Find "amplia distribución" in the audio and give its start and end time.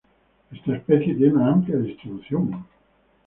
1.51-2.65